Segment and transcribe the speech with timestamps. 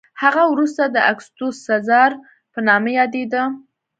[0.23, 2.11] هغه وروسته د اګوستوس سزار
[2.53, 3.43] په نامه یادېده